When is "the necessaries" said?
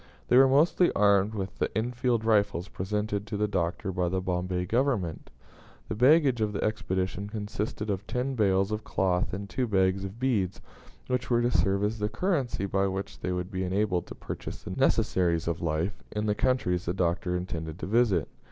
14.63-15.47